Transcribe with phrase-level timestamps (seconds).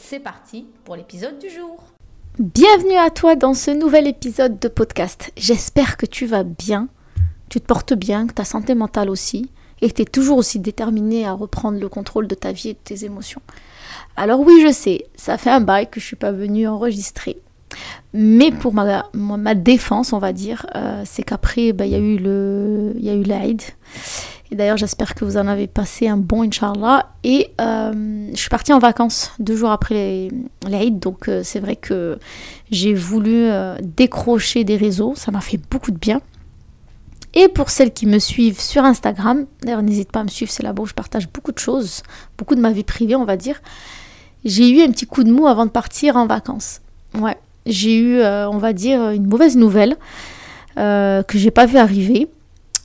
[0.00, 1.82] C'est parti pour l'épisode du jour.
[2.38, 5.32] Bienvenue à toi dans ce nouvel épisode de podcast.
[5.36, 6.86] J'espère que tu vas bien,
[7.48, 9.50] tu te portes bien, que ta santé mentale aussi,
[9.82, 12.74] et que tu es toujours aussi déterminé à reprendre le contrôle de ta vie et
[12.74, 13.42] de tes émotions.
[14.16, 17.38] Alors oui, je sais, ça fait un bail que je suis pas venue enregistrer.
[18.14, 23.56] Mais pour ma, défense, on va dire, euh, c'est qu'après, bah, il y a eu.
[24.50, 27.10] Et d'ailleurs, j'espère que vous en avez passé un bon, Inch'Allah.
[27.22, 30.28] Et euh, je suis partie en vacances deux jours après
[30.66, 30.98] l'Aïd.
[30.98, 32.18] Donc, euh, c'est vrai que
[32.70, 35.14] j'ai voulu euh, décrocher des réseaux.
[35.16, 36.22] Ça m'a fait beaucoup de bien.
[37.34, 40.62] Et pour celles qui me suivent sur Instagram, d'ailleurs, n'hésite pas à me suivre, c'est
[40.62, 42.02] là-bas où je partage beaucoup de choses,
[42.38, 43.60] beaucoup de ma vie privée, on va dire.
[44.46, 46.80] J'ai eu un petit coup de mou avant de partir en vacances.
[47.20, 49.96] Ouais, j'ai eu, on va dire, une mauvaise nouvelle
[50.76, 52.28] que j'ai pas vu arriver.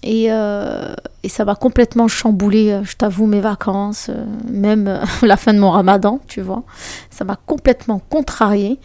[0.05, 5.53] Euh, et, ça va complètement chambouler, euh, je t'avoue, mes vacances, euh, même la fin
[5.53, 6.63] de mon ramadan, tu vois.
[7.09, 8.79] Ça m'a complètement contrarié.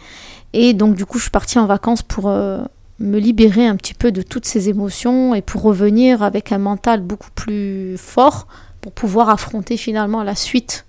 [0.53, 4.11] Et donc, du coup, je suis partie en vacances pour me libérer un petit peu
[4.11, 8.47] de toutes ces émotions et pour revenir avec un mental beaucoup plus fort
[8.81, 10.87] pour pouvoir affronter finalement la suite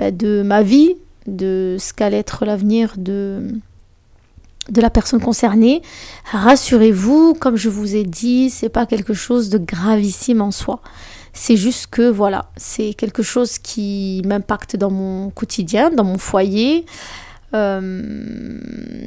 [0.00, 0.96] ben, de ma vie,
[1.28, 3.48] de ce qu'allait être l'avenir de
[4.68, 5.82] de la personne concernée.
[6.30, 10.80] Rassurez-vous, comme je vous ai dit, c'est pas quelque chose de gravissime en soi.
[11.32, 16.86] C'est juste que voilà, c'est quelque chose qui m'impacte dans mon quotidien, dans mon foyer.
[17.54, 18.58] Euh,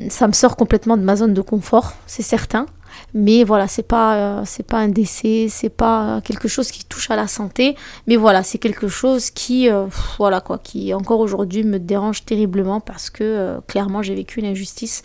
[0.10, 2.66] ça me sort complètement de ma zone de confort, c'est certain.
[3.14, 7.12] Mais voilà, c'est pas euh, c'est pas un décès, c'est pas quelque chose qui touche
[7.12, 7.76] à la santé,
[8.08, 9.86] mais voilà, c'est quelque chose qui euh,
[10.18, 15.04] voilà quoi, qui encore aujourd'hui me dérange terriblement parce que clairement j'ai vécu une injustice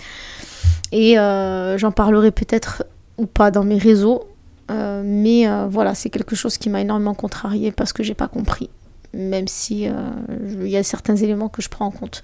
[0.91, 2.85] et j'en parlerai peut-être
[3.19, 4.25] ou pas dans mes réseaux,
[4.71, 8.71] mais voilà, c'est quelque chose qui m'a énormément contrarié parce que j'ai pas compris
[9.15, 9.87] même si
[10.41, 12.23] il y a certains éléments que je prends en compte.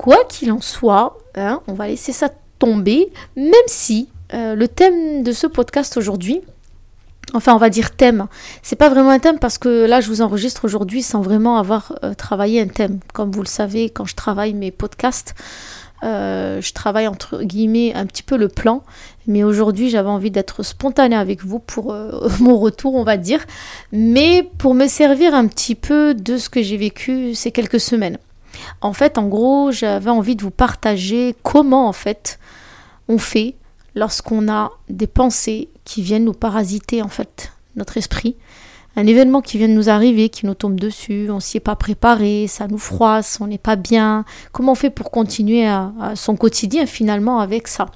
[0.00, 5.22] Quoi qu'il en soit, hein, on va laisser ça tomber, même si euh, le thème
[5.22, 6.40] de ce podcast aujourd'hui,
[7.34, 8.26] enfin on va dire thème,
[8.62, 11.92] c'est pas vraiment un thème parce que là je vous enregistre aujourd'hui sans vraiment avoir
[12.02, 13.00] euh, travaillé un thème.
[13.12, 15.34] Comme vous le savez, quand je travaille mes podcasts,
[16.02, 18.82] euh, je travaille entre guillemets un petit peu le plan,
[19.26, 21.94] mais aujourd'hui j'avais envie d'être spontanée avec vous pour
[22.40, 23.44] mon retour, on va dire,
[23.92, 28.16] mais pour me servir un petit peu de ce que j'ai vécu ces quelques semaines.
[28.80, 32.38] En fait, en gros, j'avais envie de vous partager comment en fait
[33.08, 33.54] on fait
[33.94, 38.36] lorsqu'on a des pensées qui viennent nous parasiter en fait notre esprit.
[38.96, 41.76] Un événement qui vient de nous arriver, qui nous tombe dessus, on s'y est pas
[41.76, 44.24] préparé, ça nous froisse, on n'est pas bien.
[44.52, 47.86] Comment on fait pour continuer à, son quotidien finalement avec ça?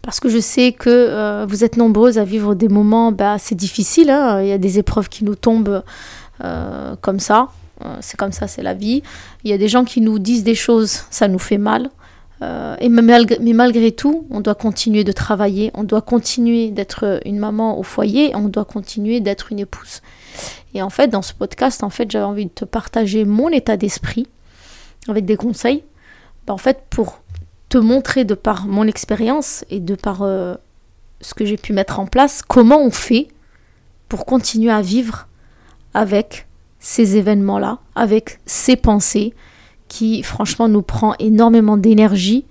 [0.00, 3.56] Parce que je sais que euh, vous êtes nombreuses à vivre des moments bah, c'est
[3.56, 4.40] difficile, hein.
[4.40, 5.82] il y a des épreuves qui nous tombent
[6.44, 7.48] euh, comme ça,
[8.00, 9.02] c'est comme ça, c'est la vie.
[9.44, 11.90] Il y a des gens qui nous disent des choses, ça nous fait mal.
[12.40, 13.02] Euh, et mais
[13.52, 18.34] malgré, tout, on doit continuer de travailler, on doit continuer d'être une maman au foyer,
[18.36, 20.02] on doit continuer d'être une épouse.
[20.74, 23.76] Et en fait, dans ce podcast, en fait, j'avais envie de te partager mon état
[23.76, 24.26] d'esprit
[25.08, 25.82] avec des conseils.
[26.46, 27.20] Ben, en fait, pour
[27.68, 30.54] te montrer de par mon expérience et de par euh,
[31.20, 33.28] ce que j'ai pu mettre en place, comment on fait
[34.08, 35.26] pour continuer à vivre
[35.92, 36.47] avec
[36.78, 39.34] ces événements-là, avec ces pensées
[39.88, 42.44] qui franchement nous prend énormément d'énergie,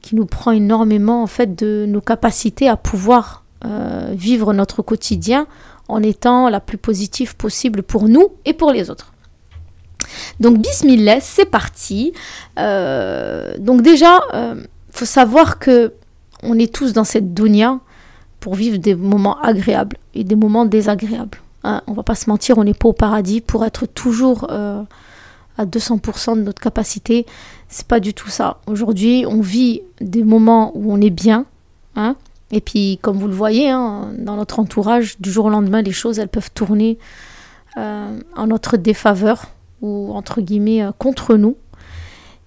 [0.00, 5.46] qui nous prend énormément en fait de nos capacités à pouvoir euh, vivre notre quotidien
[5.88, 9.12] en étant la plus positive possible pour nous et pour les autres.
[10.40, 12.12] Donc bismillah, c'est parti.
[12.58, 15.92] Euh, donc déjà, euh, faut savoir que
[16.42, 17.80] on est tous dans cette dunya
[18.38, 21.38] pour vivre des moments agréables et des moments désagréables.
[21.64, 24.82] Hein, on va pas se mentir, on n'est pas au paradis pour être toujours euh,
[25.56, 27.26] à 200% de notre capacité.
[27.68, 28.58] C'est pas du tout ça.
[28.66, 31.46] Aujourd'hui, on vit des moments où on est bien,
[31.96, 32.16] hein,
[32.52, 35.92] Et puis, comme vous le voyez, hein, dans notre entourage, du jour au lendemain, les
[35.92, 36.98] choses, elles peuvent tourner
[37.76, 39.46] euh, en notre défaveur
[39.82, 41.56] ou, entre guillemets, euh, contre nous.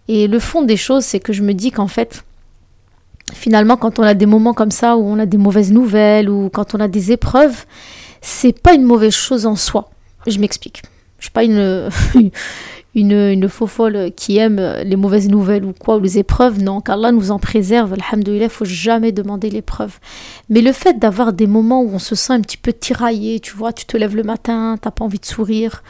[0.07, 2.23] Et le fond des choses, c'est que je me dis qu'en fait,
[3.33, 6.49] finalement, quand on a des moments comme ça, où on a des mauvaises nouvelles, ou
[6.49, 7.65] quand on a des épreuves,
[8.21, 9.89] c'est pas une mauvaise chose en soi.
[10.27, 10.83] Je m'explique.
[11.17, 11.89] Je suis pas une,
[12.95, 16.61] une, une faux folle qui aime les mauvaises nouvelles ou quoi, ou les épreuves.
[16.61, 17.93] Non, qu'Allah nous en préserve.
[17.93, 19.99] Alhamdoulilah, il faut jamais demander l'épreuve.
[20.49, 23.55] Mais le fait d'avoir des moments où on se sent un petit peu tiraillé, tu
[23.55, 25.83] vois, tu te lèves le matin, t'as pas envie de sourire,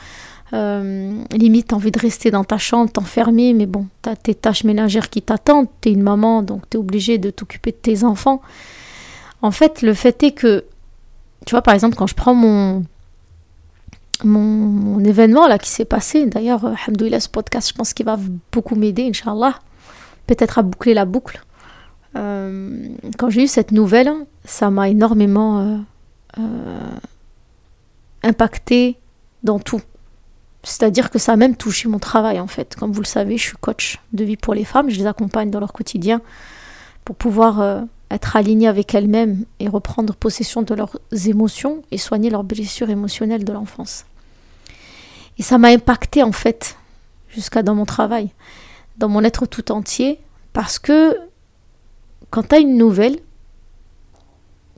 [0.54, 4.64] euh, limite, t'as envie de rester dans ta chambre, t'enfermer, mais bon, t'as tes tâches
[4.64, 8.42] ménagères qui t'attendent, t'es une maman, donc t'es obligé de t'occuper de tes enfants.
[9.42, 10.66] En fait, le fait est que,
[11.46, 12.84] tu vois, par exemple, quand je prends mon,
[14.24, 18.18] mon, événement là qui s'est passé, d'ailleurs, alhamdoulilah, ce podcast, je pense qu'il va
[18.52, 19.56] beaucoup m'aider, Inch'Allah,
[20.28, 21.44] peut-être à boucler la boucle.
[22.16, 24.12] Euh, quand j'ai eu cette nouvelle,
[24.46, 25.78] ça m'a énormément euh,
[26.40, 26.90] euh,
[28.24, 28.98] impacté
[29.44, 29.82] dans tout.
[30.64, 32.76] C'est-à-dire que ça a même touché mon travail en fait.
[32.76, 35.50] Comme vous le savez, je suis coach de vie pour les femmes, je les accompagne
[35.50, 36.22] dans leur quotidien
[37.04, 42.30] pour pouvoir euh, être alignées avec elles-mêmes et reprendre possession de leurs émotions et soigner
[42.30, 44.06] leurs blessures émotionnelles de l'enfance.
[45.38, 46.78] Et ça m'a impacté en fait
[47.30, 48.30] jusqu'à dans mon travail,
[48.98, 50.20] dans mon être tout entier,
[50.54, 51.18] parce que
[52.30, 53.18] quand tu as une nouvelle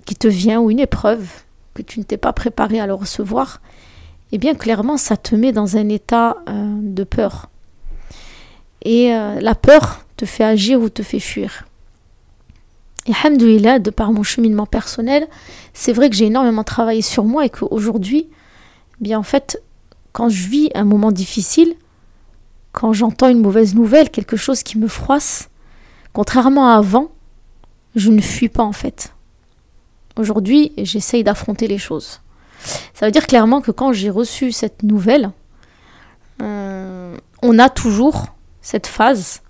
[0.06, 1.28] qui te vient ou une épreuve
[1.74, 3.62] que tu ne t'es pas préparé à le recevoir,
[4.32, 7.50] eh bien clairement ça te met dans un état euh, de peur.
[8.84, 11.66] Et euh, la peur te fait agir ou te fait fuir.
[13.06, 15.28] Et alhamdoulilah, de par mon cheminement personnel,
[15.74, 18.30] c'est vrai que j'ai énormément travaillé sur moi et qu'aujourd'hui,
[19.02, 19.62] bien en fait,
[20.14, 21.76] quand je vis un moment difficile,
[22.72, 25.50] quand j'entends une mauvaise nouvelle, quelque chose qui me froisse,
[26.14, 27.12] contrairement à avant,
[27.96, 29.14] je ne fuis pas en fait.
[30.16, 32.22] Aujourd'hui, j'essaye d'affronter les choses.
[32.94, 35.32] Ça veut dire clairement que quand j'ai reçu cette nouvelle,
[36.42, 38.28] euh, on a toujours
[38.62, 39.42] cette phase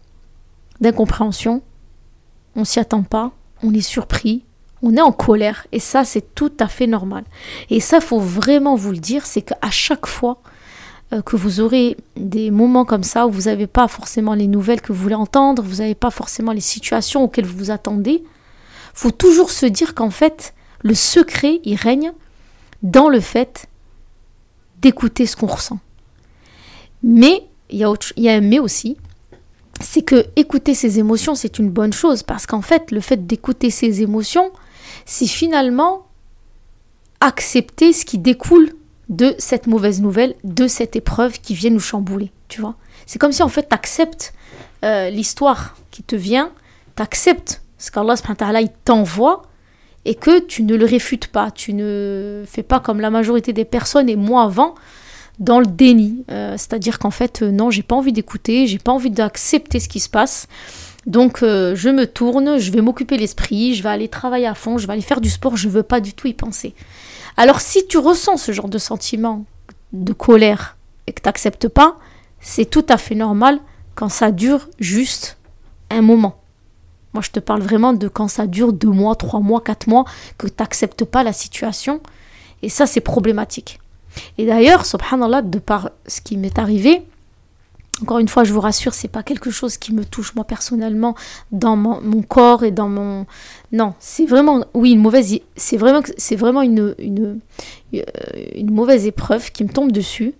[0.81, 1.61] d'incompréhension.
[2.55, 3.31] On s'y attend pas,
[3.63, 4.43] on est surpris,
[4.81, 7.23] on est en colère, et ça c'est tout à fait normal.
[7.69, 10.37] Et ça, faut vraiment vous le dire, c'est qu'à chaque fois
[11.13, 14.81] euh, que vous aurez des moments comme ça où vous n'avez pas forcément les nouvelles
[14.81, 18.23] que vous voulez entendre, vous n'avez pas forcément les situations auxquelles vous vous attendez,
[18.93, 22.11] faut toujours se dire qu'en fait, le secret, il règne
[22.83, 23.67] dans le fait
[24.81, 25.79] d'écouter ce qu'on ressent.
[27.01, 28.97] Mais il y, a y a un mais aussi,
[29.81, 33.69] c'est que écouter ses émotions, c'est une bonne chose, parce qu'en fait, le fait d'écouter
[33.69, 34.51] ses émotions,
[35.05, 36.07] c'est finalement
[37.19, 38.73] accepter ce qui découle
[39.09, 42.75] de cette mauvaise nouvelle, de cette épreuve qui vient nous chambouler, tu vois.
[43.05, 44.33] C'est comme si en fait tu acceptes
[44.83, 46.51] euh, l'histoire qui te vient,
[46.95, 48.15] tu acceptes ce qu'Allah
[48.85, 49.43] t'envoie
[50.05, 53.65] et que tu ne le réfutes pas, tu ne fais pas comme la majorité des
[53.65, 54.75] personnes et moi avant
[55.39, 58.91] dans le déni, euh, c'est-à-dire qu'en fait euh, non, j'ai pas envie d'écouter, j'ai pas
[58.91, 60.47] envie d'accepter ce qui se passe.
[61.05, 64.77] Donc euh, je me tourne, je vais m'occuper l'esprit, je vais aller travailler à fond,
[64.77, 66.75] je vais aller faire du sport, je veux pas du tout y penser.
[67.35, 69.45] Alors si tu ressens ce genre de sentiment
[69.91, 70.77] de colère
[71.07, 71.97] et que tu n'acceptes pas,
[72.39, 73.59] c'est tout à fait normal
[73.95, 75.37] quand ça dure juste
[75.89, 76.39] un moment.
[77.13, 80.03] Moi, je te parle vraiment de quand ça dure deux mois, trois mois, quatre mois,
[80.37, 82.01] que tu n'acceptes pas la situation.
[82.63, 83.79] Et ça, c'est problématique.
[84.37, 87.03] Et d'ailleurs, subhanallah, de par ce qui m'est arrivé,
[88.01, 91.15] encore une fois, je vous rassure, c'est pas quelque chose qui me touche moi personnellement
[91.51, 93.25] dans mon, corps et dans mon.
[93.71, 95.39] Non, c'est vraiment, oui, une mauvaise.
[95.55, 97.39] C'est vraiment, c'est vraiment une, une,
[97.93, 98.01] euh,
[98.55, 100.33] une mauvaise épreuve qui me tombe dessus.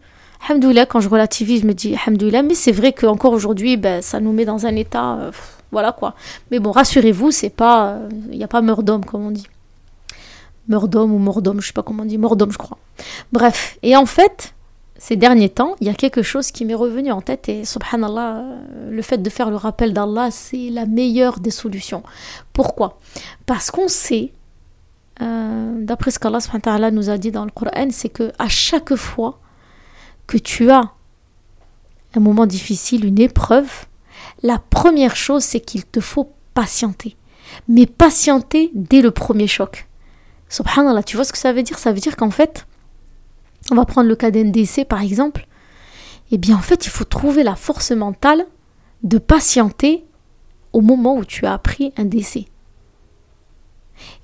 [0.45, 4.19] Alhamdoulilah, quand je relativise, je me dis Alhamdoulilah, mais c'est vrai qu'encore aujourd'hui, ben, ça
[4.19, 5.17] nous met dans un état.
[5.19, 5.31] Euh,
[5.71, 6.15] voilà quoi.
[6.51, 7.99] Mais bon, rassurez-vous, c'est pas.
[8.31, 9.47] Il n'y a pas meurtre d'homme, comme on dit.
[10.67, 12.17] Meurtre d'homme ou mort d'homme, je sais pas comment on dit.
[12.17, 12.77] Mort d'homme, je crois.
[13.31, 13.77] Bref.
[13.83, 14.53] Et en fait,
[14.97, 18.45] ces derniers temps, il y a quelque chose qui m'est revenu en tête et subhanallah,
[18.89, 22.03] le fait de faire le rappel d'Allah, c'est la meilleure des solutions.
[22.53, 22.99] Pourquoi?
[23.45, 24.31] Parce qu'on sait,
[25.21, 29.39] euh, d'après ce qu'Allah nous a dit dans le Coran, c'est que à chaque fois
[30.27, 30.93] que tu as
[32.15, 33.69] un moment difficile, une épreuve,
[34.41, 37.17] la première chose, c'est qu'il te faut patienter.
[37.67, 39.87] Mais patienter dès le premier choc.
[40.49, 41.79] Subhanallah, tu vois ce que ça veut dire?
[41.79, 42.67] Ça veut dire qu'en fait,
[43.71, 45.47] on va prendre le cas d'un décès par exemple.
[46.31, 48.45] Eh bien, en fait, il faut trouver la force mentale
[49.03, 50.05] de patienter
[50.71, 52.45] au moment où tu as appris un décès.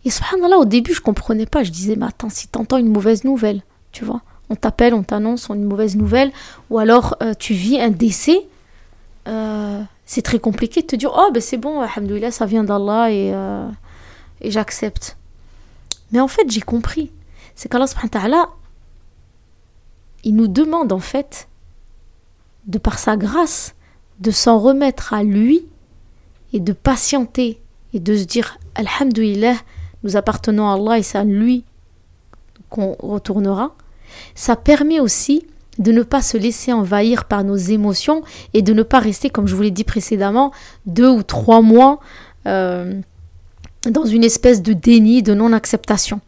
[0.05, 1.63] Et subhanallah, au début, je comprenais pas.
[1.63, 3.61] Je disais, mais attends, si tu entends une mauvaise nouvelle,
[3.91, 6.31] tu vois, on t'appelle, on t'annonce une mauvaise nouvelle,
[6.69, 8.47] ou alors euh, tu vis un décès,
[9.27, 13.11] euh, c'est très compliqué de te dire Oh, ben c'est bon, alhamdoulilah, ça vient d'Allah
[13.11, 13.67] et, euh,
[14.41, 15.17] et j'accepte.
[16.11, 17.11] Mais en fait, j'ai compris.
[17.55, 18.49] C'est qu'Allah
[20.23, 21.47] il nous demande en fait,
[22.67, 23.75] de par sa grâce,
[24.19, 25.65] de s'en remettre à lui
[26.51, 27.61] et de patienter
[27.93, 29.55] et de se dire Alhamdulillah,
[30.03, 31.63] nous appartenons à Allah et c'est à lui
[32.69, 33.75] qu'on retournera.
[34.35, 35.45] Ça permet aussi
[35.77, 38.21] de ne pas se laisser envahir par nos émotions
[38.53, 40.51] et de ne pas rester, comme je vous l'ai dit précédemment,
[40.85, 41.99] deux ou trois mois
[42.45, 42.99] euh,
[43.87, 46.21] dans une espèce de déni, de non-acceptation.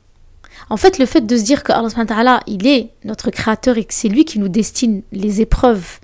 [0.70, 3.94] En fait, le fait de se dire que Allah il est notre créateur et que
[3.94, 6.00] c'est lui qui nous destine les épreuves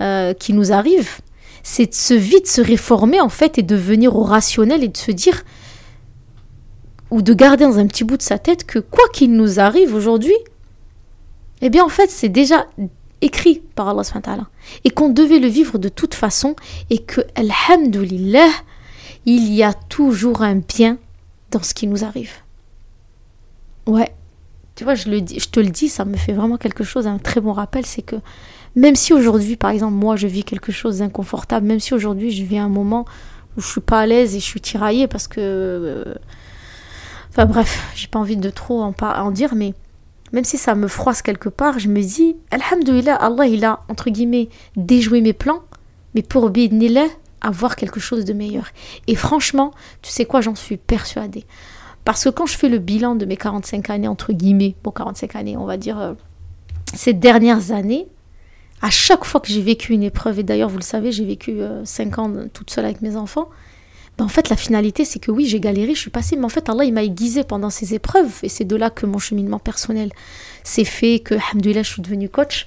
[0.00, 1.20] euh, qui nous arrivent,
[1.62, 4.96] c'est de se vite se réformer en fait et de venir au rationnel et de
[4.96, 5.44] se dire
[7.10, 9.94] ou de garder dans un petit bout de sa tête que quoi qu'il nous arrive
[9.94, 10.34] aujourd'hui,
[11.60, 12.66] eh bien en fait c'est déjà
[13.20, 14.02] écrit par Allah
[14.84, 16.56] et qu'on devait le vivre de toute façon
[16.90, 18.48] et que alhamdulillah
[19.26, 20.98] il y a toujours un bien
[21.50, 22.32] dans ce qui nous arrive.
[23.86, 24.14] Ouais,
[24.74, 27.06] tu vois, je, le dis, je te le dis, ça me fait vraiment quelque chose,
[27.06, 28.16] un très bon rappel, c'est que
[28.74, 32.42] même si aujourd'hui, par exemple, moi, je vis quelque chose d'inconfortable, même si aujourd'hui, je
[32.44, 33.04] vis un moment
[33.56, 35.40] où je suis pas à l'aise et je suis tiraillée parce que...
[35.40, 36.14] Euh,
[37.30, 39.74] enfin bref, j'ai pas envie de trop en, dire, mais
[40.32, 44.08] même si ça me froisse quelque part, je me dis, Alhamdulillah, Allah, il a, entre
[44.08, 45.60] guillemets, déjoué mes plans,
[46.14, 47.08] mais pour bidnillah,
[47.42, 48.70] avoir quelque chose de meilleur.
[49.06, 51.44] Et franchement, tu sais quoi, j'en suis persuadée.
[52.04, 55.36] Parce que quand je fais le bilan de mes 45 années, entre guillemets, bon, 45
[55.36, 56.14] années, on va dire, euh,
[56.94, 58.08] ces dernières années,
[58.80, 61.60] à chaque fois que j'ai vécu une épreuve, et d'ailleurs, vous le savez, j'ai vécu
[61.84, 63.48] 5 euh, ans toute seule avec mes enfants,
[64.18, 66.50] ben, en fait, la finalité, c'est que oui, j'ai galéré, je suis passée, mais en
[66.50, 69.60] fait, Allah, il m'a aiguisé pendant ces épreuves, et c'est de là que mon cheminement
[69.60, 70.10] personnel
[70.64, 72.66] s'est fait, que, alhamdoulilah, je suis devenue coach.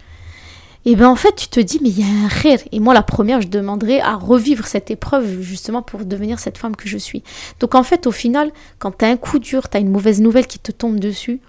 [0.86, 2.60] Et bien en fait, tu te dis, mais il y a un rire.
[2.72, 6.76] Et moi, la première, je demanderais à revivre cette épreuve justement pour devenir cette femme
[6.76, 7.24] que je suis.
[7.60, 10.46] Donc en fait, au final, quand tu un coup dur, tu as une mauvaise nouvelle
[10.46, 11.42] qui te tombe dessus,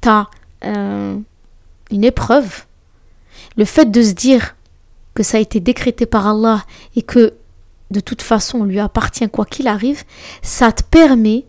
[0.00, 0.28] tu as
[0.64, 1.16] euh,
[1.90, 2.64] une épreuve,
[3.56, 4.56] le fait de se dire
[5.12, 6.64] que ça a été décrété par Allah
[6.96, 7.34] et que
[7.90, 10.04] de toute façon on lui appartient quoi qu'il arrive,
[10.42, 11.44] ça te permet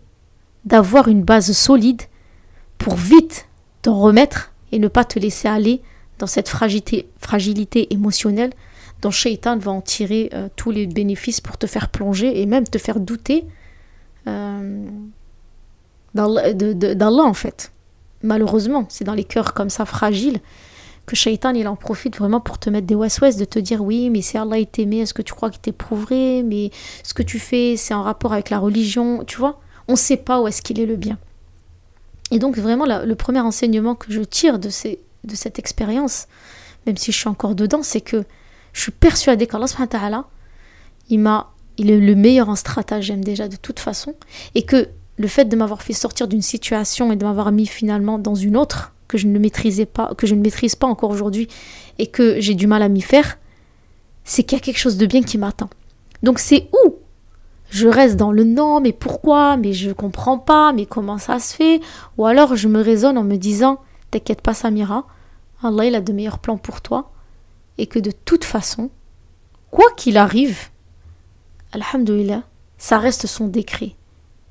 [0.64, 2.02] d'avoir une base solide
[2.78, 3.48] pour vite
[3.82, 5.80] t'en remettre et ne pas te laisser aller
[6.18, 8.52] dans cette fragilité, émotionnelle
[9.02, 12.64] dont Shaitan va en tirer euh, tous les bénéfices pour te faire plonger et même
[12.64, 13.44] te faire douter
[14.26, 14.86] euh,
[16.14, 17.72] d'Allah en fait.
[18.22, 20.40] Malheureusement, c'est dans les cœurs comme ça fragiles
[21.04, 24.10] que Shaitan il en profite vraiment pour te mettre des west de te dire oui
[24.10, 26.42] mais si Allah est aimé, est-ce que tu crois qu'il t'éprouverait?
[26.42, 26.70] Mais
[27.04, 29.60] ce que tu fais c'est en rapport avec la religion, tu vois?
[29.88, 31.18] On ne sait pas où est-ce qu'il est le bien.
[32.32, 36.26] Et donc vraiment le premier enseignement que je tire de ces de cette expérience,
[36.86, 38.24] même si je suis encore dedans, c'est que
[38.72, 39.66] je suis persuadée qu'Allah
[41.08, 44.14] il m'a il est le meilleur en stratagème déjà de toute façon
[44.54, 48.18] et que le fait de m'avoir fait sortir d'une situation et de m'avoir mis finalement
[48.18, 51.48] dans une autre que je ne maîtrisais pas, que je ne maîtrise pas encore aujourd'hui
[51.98, 53.38] et que j'ai du mal à m'y faire,
[54.24, 55.70] c'est qu'il y a quelque chose de bien qui m'attend.
[56.22, 56.96] Donc c'est où
[57.70, 61.54] je reste dans le non, mais pourquoi, mais je comprends pas, mais comment ça se
[61.54, 61.80] fait,
[62.16, 63.80] ou alors je me raisonne en me disant,
[64.10, 65.06] t'inquiète pas Samira,
[65.66, 67.12] Allah il a de meilleurs plans pour toi
[67.78, 68.90] et que de toute façon,
[69.70, 70.70] quoi qu'il arrive,
[71.72, 72.42] Alhamdulillah,
[72.78, 73.94] ça reste son décret.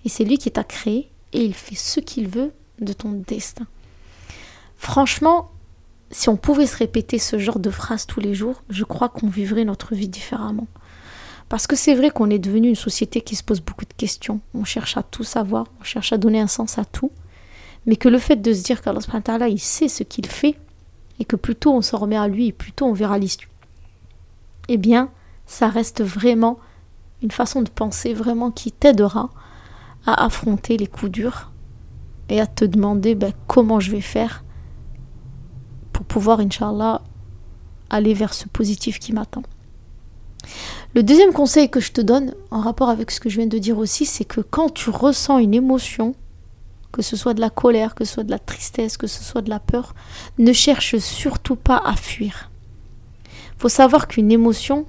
[0.03, 3.65] Et c'est lui qui t'a créé et il fait ce qu'il veut de ton destin.
[4.77, 5.51] Franchement,
[6.11, 9.27] si on pouvait se répéter ce genre de phrases tous les jours, je crois qu'on
[9.27, 10.67] vivrait notre vie différemment.
[11.49, 14.39] Parce que c'est vrai qu'on est devenu une société qui se pose beaucoup de questions.
[14.53, 17.11] On cherche à tout savoir, on cherche à donner un sens à tout.
[17.85, 20.55] Mais que le fait de se dire qu'Allah il sait ce qu'il fait,
[21.19, 23.49] et que plus tôt on s'en remet à lui, plus tôt on verra l'issue.
[24.67, 25.09] Eh bien,
[25.45, 26.57] ça reste vraiment
[27.21, 29.29] une façon de penser vraiment qui t'aidera
[30.05, 31.51] à affronter les coups durs
[32.29, 34.43] et à te demander ben, comment je vais faire
[35.93, 37.01] pour pouvoir, Inch'Allah,
[37.89, 39.43] aller vers ce positif qui m'attend.
[40.93, 43.57] Le deuxième conseil que je te donne, en rapport avec ce que je viens de
[43.57, 46.13] dire aussi, c'est que quand tu ressens une émotion,
[46.95, 49.41] que ce soit de la colère, que ce soit de la tristesse, que ce soit
[49.41, 49.93] de la peur,
[50.37, 52.49] ne cherche surtout pas à fuir.
[53.57, 54.85] Faut savoir qu'une émotion,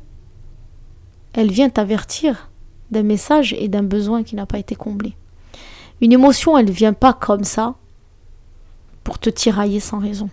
[1.32, 2.48] elle vient t'avertir
[2.92, 5.16] d'un message et d'un besoin qui n'a pas été comblé.
[6.00, 7.74] Une émotion, elle ne vient pas comme ça
[9.02, 10.30] pour te tirailler sans raison.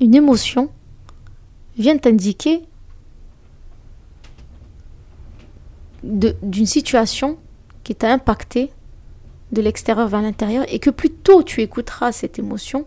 [0.00, 0.70] Une émotion
[1.78, 2.64] vient t'indiquer
[6.02, 7.38] d'une situation
[7.84, 8.72] qui t'a impacté
[9.54, 12.84] de l'extérieur vers l'intérieur et que plus tôt tu écouteras cette émotion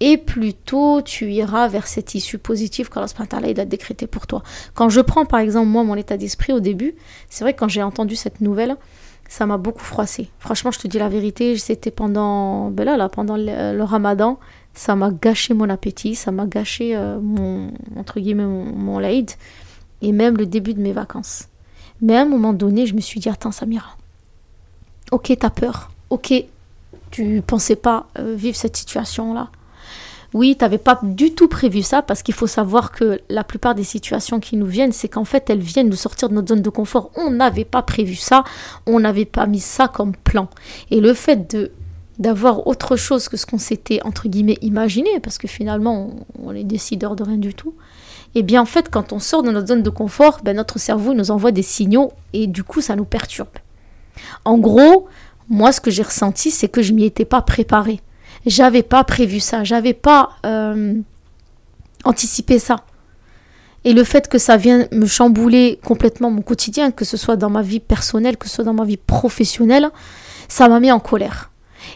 [0.00, 4.42] et plus tôt tu iras vers cette issue positive qu'Allah il a décrété pour toi.
[4.74, 6.94] Quand je prends par exemple moi mon état d'esprit au début,
[7.28, 8.76] c'est vrai que quand j'ai entendu cette nouvelle,
[9.28, 10.28] ça m'a beaucoup froissé.
[10.40, 14.40] Franchement, je te dis la vérité, c'était pendant, ben là, là, pendant le, ramadan,
[14.74, 20.12] ça m'a gâché mon appétit, ça m'a gâché euh, mon, entre guillemets, mon, mon et
[20.12, 21.46] même le début de mes vacances.
[22.00, 23.96] Mais à un moment donné, je me suis dit, attends Samira,
[25.10, 26.32] ok, t'as peur, ok,
[27.10, 29.50] tu pensais pas euh, vivre cette situation-là,
[30.32, 33.74] oui, tu n'avais pas du tout prévu ça parce qu'il faut savoir que la plupart
[33.74, 36.62] des situations qui nous viennent, c'est qu'en fait, elles viennent nous sortir de notre zone
[36.62, 37.10] de confort.
[37.16, 38.44] On n'avait pas prévu ça,
[38.86, 40.48] on n'avait pas mis ça comme plan.
[40.90, 41.72] Et le fait de
[42.18, 46.64] d'avoir autre chose que ce qu'on s'était entre guillemets imaginé, parce que finalement on, est
[46.64, 47.72] décideur de rien du tout,
[48.34, 50.78] et eh bien en fait quand on sort de notre zone de confort, ben, notre
[50.78, 53.48] cerveau nous envoie des signaux et du coup ça nous perturbe.
[54.44, 55.08] En gros,
[55.48, 58.00] moi ce que j'ai ressenti c'est que je m'y étais pas préparé
[58.46, 60.94] j'avais pas prévu ça, j'avais pas euh,
[62.04, 62.76] anticipé ça.
[63.84, 67.48] Et le fait que ça vienne me chambouler complètement mon quotidien, que ce soit dans
[67.48, 69.90] ma vie personnelle, que ce soit dans ma vie professionnelle,
[70.48, 71.50] ça m'a mis en colère.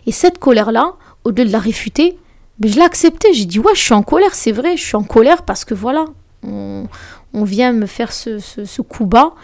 [0.06, 2.18] Et cette colère-là, au lieu de la réfuter,
[2.58, 3.34] mais je l'ai acceptée.
[3.34, 5.74] J'ai dit, ouais, je suis en colère, c'est vrai, je suis en colère parce que
[5.74, 6.06] voilà,
[6.42, 6.86] on,
[7.34, 9.34] vient me faire ce, coup bas,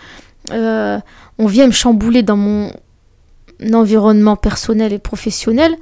[0.50, 0.98] euh,
[1.40, 2.70] on vient me chambouler dans mon
[3.72, 5.76] environnement personnel et professionnel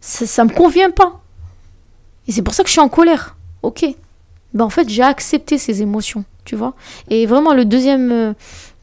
[0.00, 1.20] ça, ne me convient pas.
[2.26, 3.36] Et c'est pour ça que je suis en colère.
[3.62, 3.84] Ok.
[4.54, 6.74] Ben en fait, j'ai accepté ces émotions, tu vois.
[7.10, 8.32] Et vraiment, le deuxième euh,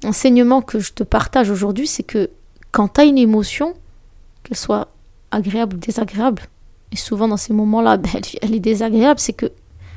[0.04, 2.30] enseignement que je te partage aujourd'hui, c'est que
[2.72, 3.74] quand tu as une émotion,
[4.44, 4.90] qu'elle soit
[5.32, 6.44] agréable ou désagréable,
[6.92, 9.52] et souvent dans ces moments-là, ben, elle, est désagréable, c'est que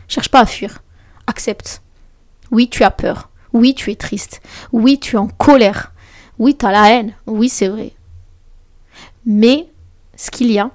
[0.08, 0.82] cherche pas à fuir.
[1.26, 1.82] Accepte.
[2.50, 3.28] Oui, tu as peur.
[3.52, 4.40] Oui, tu es triste.
[4.72, 5.92] Oui, tu es en colère.
[6.38, 7.14] Oui, tu as la haine.
[7.26, 7.92] Oui, c'est vrai.
[9.26, 9.68] Mais
[10.16, 10.70] ce qu'il y a,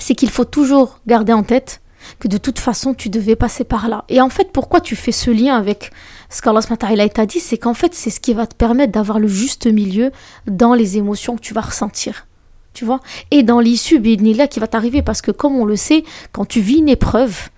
[0.00, 1.80] c'est qu'il faut toujours garder en tête
[2.18, 4.04] que de toute façon, tu devais passer par là.
[4.08, 5.90] Et en fait, pourquoi tu fais ce lien avec
[6.30, 9.28] ce qu'Allah t'a dit C'est qu'en fait, c'est ce qui va te permettre d'avoir le
[9.28, 10.12] juste milieu
[10.46, 12.26] dans les émotions que tu vas ressentir.
[12.72, 13.00] Tu vois?
[13.30, 15.02] Et dans l'issue, là qui va t'arriver.
[15.02, 17.48] Parce que, comme on le sait, quand tu vis une épreuve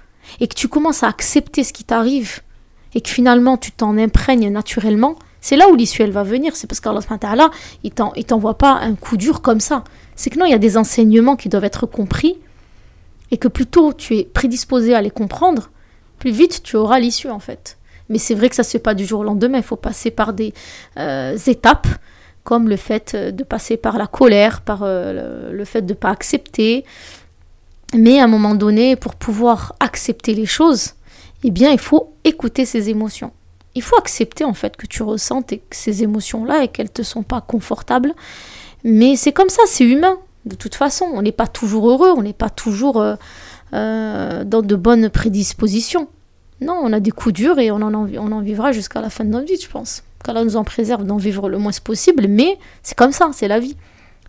[0.40, 2.40] et que tu commences à accepter ce qui t'arrive
[2.94, 6.56] et que finalement tu t'en imprègnes naturellement, c'est là où l'issue elle va venir.
[6.56, 7.50] C'est parce qu'Allah
[7.82, 9.84] il t'envoie pas un coup dur comme ça
[10.20, 12.36] c'est que non, il y a des enseignements qui doivent être compris
[13.30, 15.70] et que plus tôt tu es prédisposé à les comprendre,
[16.18, 17.78] plus vite tu auras l'issue en fait.
[18.10, 20.10] Mais c'est vrai que ça se fait pas du jour au lendemain, il faut passer
[20.10, 20.52] par des
[20.98, 21.88] euh, étapes
[22.44, 25.98] comme le fait euh, de passer par la colère, par euh, le, fait de ne
[25.98, 26.84] pas accepter.
[27.94, 30.96] Mais à un moment donné, pour pouvoir accepter les choses,
[31.44, 33.32] eh bien, il faut écouter ses émotions.
[33.74, 37.22] Il faut accepter en fait que tu ressentes ces émotions-là et qu'elles ne te sont
[37.22, 38.14] pas confortables
[38.84, 40.18] mais c'est comme ça, c'est humain.
[40.46, 43.14] De toute façon, on n'est pas toujours heureux, on n'est pas toujours euh,
[43.74, 46.08] euh, dans de bonnes prédispositions.
[46.60, 49.24] Non, on a des coups durs et on en, on en vivra jusqu'à la fin
[49.24, 50.02] de notre vie, je pense.
[50.24, 53.58] Qu'Allah nous en préserve d'en vivre le moins possible, mais c'est comme ça, c'est la
[53.58, 53.76] vie.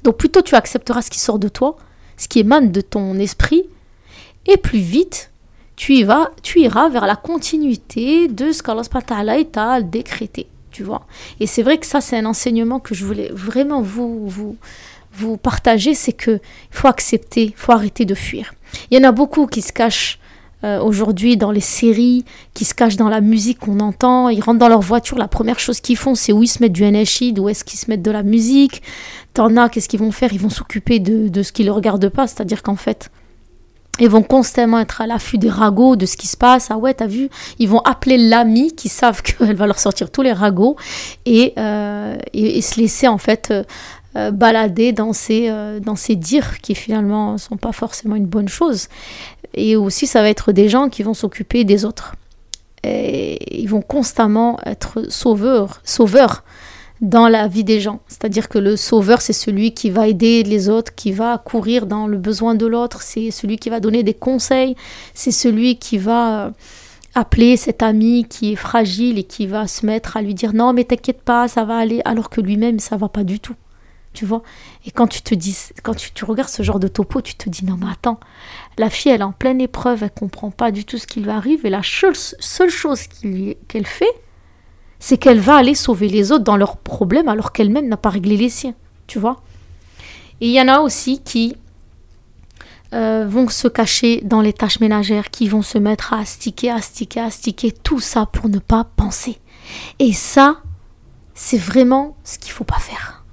[0.03, 1.77] Donc plutôt tu accepteras ce qui sort de toi,
[2.17, 3.65] ce qui émane de ton esprit,
[4.47, 5.30] et plus vite
[5.81, 6.05] tu,
[6.43, 11.07] tu iras vers la continuité de ce qu'Allah t'a décrété tu vois.
[11.39, 14.55] Et c'est vrai que ça, c'est un enseignement que je voulais vraiment vous, vous,
[15.11, 16.39] vous partager, c'est que
[16.69, 18.53] faut accepter, il faut arrêter de fuir.
[18.89, 20.19] Il y en a beaucoup qui se cachent
[20.63, 24.59] euh, aujourd'hui dans les séries, qui se cachent dans la musique qu'on entend, ils rentrent
[24.59, 27.33] dans leur voiture, la première chose qu'ils font, c'est où ils se mettent du NHI,
[27.37, 28.81] où est-ce qu'ils se mettent de la musique.
[29.33, 30.31] T'en as, qu'est-ce qu'ils vont faire?
[30.31, 33.11] Ils vont s'occuper de, de ce qui ne les regarde pas, c'est-à-dire qu'en fait,
[33.99, 36.71] ils vont constamment être à l'affût des ragots, de ce qui se passe.
[36.71, 37.29] Ah ouais, t'as vu?
[37.59, 40.75] Ils vont appeler l'ami qui savent qu'elle va leur sortir tous les ragots
[41.25, 43.63] et, euh, et, se laisser en fait euh,
[44.15, 45.51] euh, balader dans ces,
[45.81, 48.87] dans ces dires qui finalement ne sont pas forcément une bonne chose.
[49.53, 52.15] Et aussi, ça va être des gens qui vont s'occuper des autres.
[52.83, 56.43] Et ils vont constamment être sauveurs, sauveurs
[57.01, 57.99] dans la vie des gens.
[58.07, 62.05] C'est-à-dire que le sauveur, c'est celui qui va aider les autres, qui va courir dans
[62.07, 64.75] le besoin de l'autre, c'est celui qui va donner des conseils,
[65.15, 66.51] c'est celui qui va euh,
[67.15, 70.73] appeler cet ami qui est fragile et qui va se mettre à lui dire non
[70.73, 73.55] mais t'inquiète pas, ça va aller, alors que lui-même ça va pas du tout.
[74.13, 74.43] Tu vois?
[74.85, 77.65] Et quand tu te dis, quand tu, regardes ce genre de topo, tu te dis
[77.65, 78.19] non mais attends,
[78.77, 81.31] la fille elle est en pleine épreuve, elle comprend pas du tout ce qui lui
[81.31, 83.07] arrive et la seule, seule chose
[83.67, 84.13] qu'elle fait,
[85.01, 88.37] c'est qu'elle va aller sauver les autres dans leurs problèmes alors qu'elle-même n'a pas réglé
[88.37, 88.75] les siens,
[89.07, 89.41] tu vois.
[90.39, 91.55] Et il y en a aussi qui
[92.93, 97.19] euh, vont se cacher dans les tâches ménagères, qui vont se mettre à astiquer, astiquer,
[97.19, 99.39] astiquer, tout ça pour ne pas penser.
[99.97, 100.61] Et ça,
[101.33, 103.25] c'est vraiment ce qu'il faut pas faire.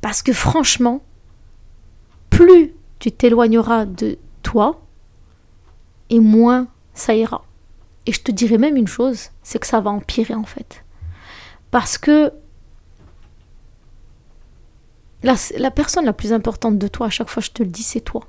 [0.00, 1.00] Parce que franchement,
[2.28, 4.82] plus tu t'éloigneras de toi,
[6.10, 7.44] et moins ça ira.
[8.06, 10.84] Et je te dirais même une chose, c'est que ça va empirer en fait.
[11.70, 12.32] Parce que
[15.22, 17.82] la, la personne la plus importante de toi, à chaque fois je te le dis,
[17.82, 18.26] c'est toi.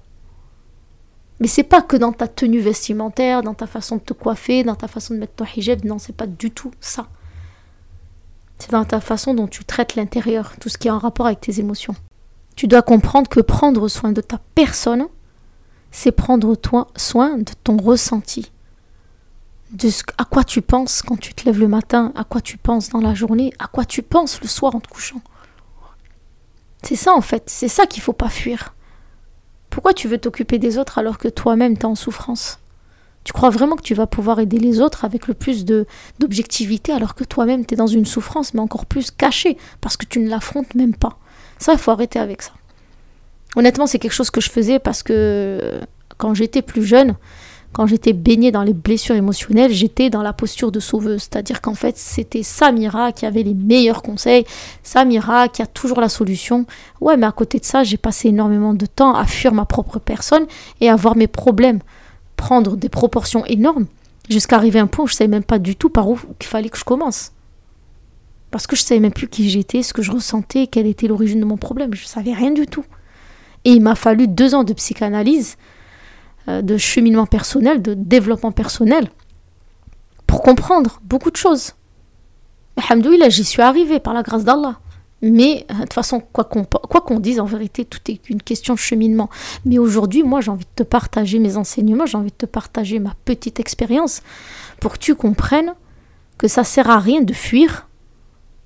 [1.40, 4.76] Mais c'est pas que dans ta tenue vestimentaire, dans ta façon de te coiffer, dans
[4.76, 7.10] ta façon de mettre ton hijab, non, c'est pas du tout ça.
[8.60, 11.42] C'est dans ta façon dont tu traites l'intérieur, tout ce qui est en rapport avec
[11.42, 11.96] tes émotions.
[12.56, 15.08] Tu dois comprendre que prendre soin de ta personne,
[15.92, 18.53] c'est prendre toi, soin de ton ressenti.
[19.74, 22.90] De à quoi tu penses quand tu te lèves le matin, à quoi tu penses
[22.90, 25.22] dans la journée, à quoi tu penses le soir en te couchant.
[26.84, 28.76] C'est ça en fait, c'est ça qu'il faut pas fuir.
[29.70, 32.60] Pourquoi tu veux t'occuper des autres alors que toi-même t'es en souffrance?
[33.24, 35.88] Tu crois vraiment que tu vas pouvoir aider les autres avec le plus de
[36.20, 40.20] d'objectivité alors que toi-même t'es dans une souffrance mais encore plus cachée parce que tu
[40.20, 41.18] ne l'affrontes même pas?
[41.58, 42.52] Ça, il faut arrêter avec ça.
[43.56, 45.80] Honnêtement, c'est quelque chose que je faisais parce que
[46.18, 47.16] quand j'étais plus jeune,
[47.74, 51.22] quand j'étais baignée dans les blessures émotionnelles, j'étais dans la posture de sauveuse.
[51.22, 54.46] C'est-à-dire qu'en fait, c'était Samira qui avait les meilleurs conseils,
[54.84, 56.66] Samira qui a toujours la solution.
[57.02, 60.00] Ouais, mais à côté de ça, j'ai passé énormément de temps à fuir ma propre
[60.00, 60.46] personne
[60.80, 61.80] et à voir mes problèmes
[62.38, 63.88] prendre des proportions énormes
[64.30, 66.20] jusqu'à arriver à un point où je ne savais même pas du tout par où
[66.40, 67.32] il fallait que je commence.
[68.52, 71.40] Parce que je savais même plus qui j'étais, ce que je ressentais, quelle était l'origine
[71.40, 71.94] de mon problème.
[71.96, 72.86] Je savais rien du tout.
[73.66, 75.58] Et il m'a fallu deux ans de psychanalyse,
[76.48, 79.10] de cheminement personnel, de développement personnel,
[80.28, 81.74] pour comprendre beaucoup de choses.
[82.78, 84.80] Alhamdoulilah, j'y suis arrivée par la grâce d'Allah.
[85.24, 88.80] Mais euh, de toute façon, quoi qu'on dise, en vérité, tout est une question de
[88.80, 89.30] cheminement.
[89.64, 93.00] Mais aujourd'hui, moi, j'ai envie de te partager mes enseignements, j'ai envie de te partager
[93.00, 94.22] ma petite expérience
[94.82, 95.74] pour que tu comprennes
[96.38, 97.88] que ça sert à rien de fuir,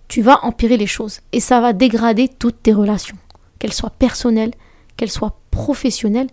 [0.08, 3.18] tu vas empirer les choses et ça va dégrader toutes tes relations,
[3.60, 4.54] qu'elles soient personnelles,
[4.96, 6.30] qu'elles soient professionnelles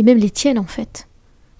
[0.00, 1.06] et même les tiennes en fait.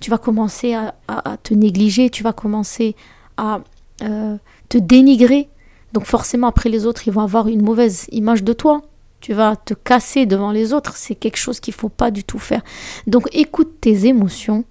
[0.01, 2.97] Tu vas commencer à, te négliger, tu vas commencer
[3.37, 3.61] à
[4.03, 4.39] euh,
[4.71, 5.51] te dénigrer.
[5.93, 8.81] Donc forcément après les autres, ils vont avoir une mauvaise image de toi.
[9.21, 10.97] Tu vas te casser devant les autres.
[10.97, 12.63] C'est quelque chose qu'il ne faut pas du tout faire.
[13.07, 14.65] Donc écoute tes émotions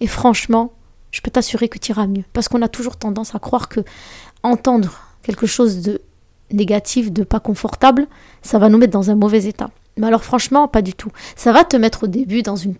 [0.00, 0.72] et franchement,
[1.10, 2.24] je peux t'assurer que tu iras mieux.
[2.32, 3.80] Parce qu'on a toujours tendance à croire que
[4.42, 6.00] entendre quelque chose de
[6.50, 8.06] négatif, de pas confortable,
[8.40, 9.68] ça va nous mettre dans un mauvais état.
[9.98, 11.10] Mais alors franchement, pas du tout.
[11.36, 12.74] Ça va te mettre au début dans une,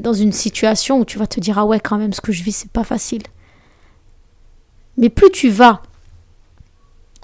[0.00, 2.42] dans une situation où tu vas te dire ah ouais quand même ce que je
[2.42, 3.22] vis c'est pas facile.
[4.96, 5.82] Mais plus tu vas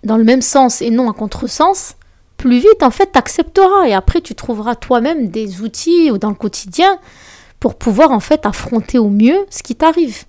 [0.05, 1.97] dans le même sens et non à contresens,
[2.37, 6.29] plus vite en fait tu accepteras et après tu trouveras toi-même des outils ou dans
[6.29, 6.99] le quotidien
[7.61, 10.25] pour pouvoir en fait affronter au mieux ce qui t'arrive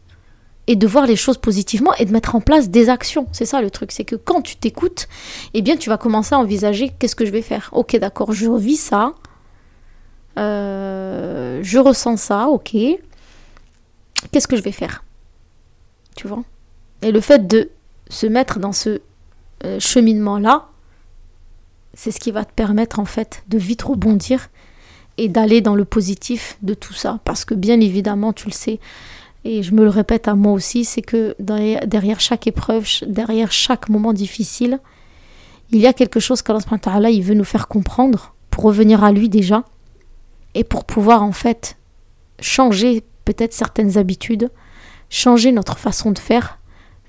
[0.67, 3.27] et de voir les choses positivement et de mettre en place des actions.
[3.31, 5.07] C'est ça le truc, c'est que quand tu t'écoutes,
[5.53, 7.69] eh bien tu vas commencer à envisager qu'est-ce que je vais faire.
[7.73, 9.15] Ok, d'accord, je vis ça,
[10.37, 12.75] euh, je ressens ça, ok.
[14.31, 15.03] Qu'est-ce que je vais faire?
[16.15, 16.43] Tu vois?
[17.01, 17.69] Et le fait de
[18.09, 19.01] se mettre dans ce
[19.65, 20.69] euh, cheminement-là,
[21.93, 24.49] c'est ce qui va te permettre en fait de vite rebondir
[25.17, 27.19] et d'aller dans le positif de tout ça.
[27.23, 28.79] Parce que bien évidemment, tu le sais,
[29.45, 33.89] et je me le répète à moi aussi, c'est que derrière chaque épreuve, derrière chaque
[33.89, 34.79] moment difficile,
[35.71, 39.27] il y a quelque chose qu'Allah il veut nous faire comprendre pour revenir à lui
[39.27, 39.65] déjà
[40.53, 41.77] et pour pouvoir en fait
[42.39, 44.51] changer peut-être certaines habitudes,
[45.09, 46.59] changer notre façon de faire,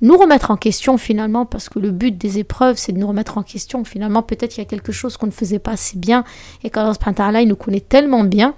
[0.01, 3.39] nous remettre en question finalement parce que le but des épreuves c'est de nous remettre
[3.39, 3.85] en question.
[3.85, 6.25] Finalement peut-être il y a quelque chose qu'on ne faisait pas assez bien
[6.65, 8.55] et qu'Allah il nous connaît tellement bien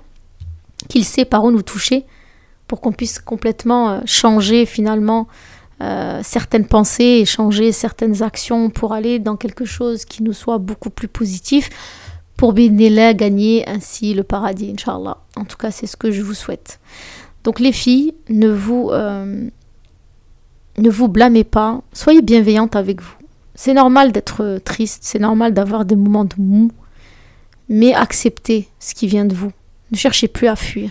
[0.88, 2.06] qu'il sait par où nous toucher
[2.68, 5.28] pour qu'on puisse complètement euh, changer finalement
[5.82, 10.58] euh, certaines pensées et changer certaines actions pour aller dans quelque chose qui nous soit
[10.58, 11.70] beaucoup plus positif
[12.36, 15.18] pour là gagner ainsi le paradis, Inch'Allah.
[15.36, 16.80] En tout cas, c'est ce que je vous souhaite.
[17.44, 19.48] Donc les filles, ne vous, euh,
[20.78, 23.14] ne vous blâmez pas, soyez bienveillantes avec vous.
[23.54, 26.70] C'est normal d'être triste, c'est normal d'avoir des moments de mou,
[27.68, 29.52] mais acceptez ce qui vient de vous.
[29.92, 30.90] Ne cherchez plus à fuir.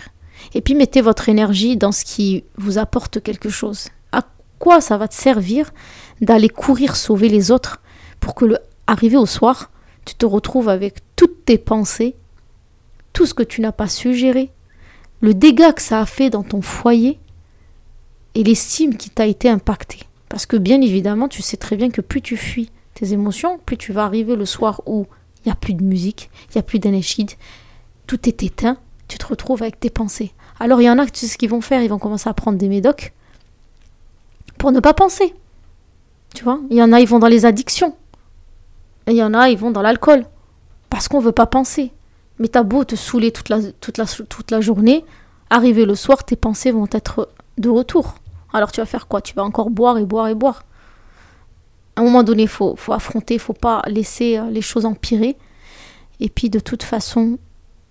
[0.54, 3.88] Et puis mettez votre énergie dans ce qui vous apporte quelque chose.
[4.12, 4.22] À
[4.58, 5.72] quoi ça va te servir
[6.20, 7.80] d'aller courir sauver les autres
[8.20, 9.70] pour que le arrivé au soir,
[10.04, 12.14] tu te retrouves avec toutes tes pensées,
[13.12, 14.50] tout ce que tu n'as pas su gérer,
[15.20, 17.18] le dégât que ça a fait dans ton foyer
[18.34, 20.00] et l'estime qui t'a été impactée.
[20.28, 23.76] Parce que bien évidemment, tu sais très bien que plus tu fuis tes émotions, plus
[23.76, 25.06] tu vas arriver le soir où
[25.44, 27.26] il n'y a plus de musique, il n'y a plus d'énergie,
[28.06, 28.78] tout est éteint,
[29.08, 30.32] tu te retrouves avec tes pensées.
[30.58, 32.34] Alors il y en a, tu sais ce qu'ils vont faire, ils vont commencer à
[32.34, 33.12] prendre des médocs
[34.58, 35.34] pour ne pas penser.
[36.34, 36.60] Tu vois?
[36.70, 37.94] Il y en a, ils vont dans les addictions.
[39.06, 40.26] Et il y en a, ils vont dans l'alcool.
[40.90, 41.92] Parce qu'on ne veut pas penser.
[42.38, 45.04] Mais t'as beau te saouler toute la, journée,
[45.50, 48.16] arriver le soir, tes pensées vont être de retour.
[48.52, 49.20] Alors tu vas faire quoi?
[49.20, 50.64] Tu vas encore boire et boire et boire.
[51.96, 54.84] À un moment donné, il faut, faut affronter, il faut pas laisser euh, les choses
[54.84, 55.36] empirer.
[56.20, 57.38] Et puis de toute façon,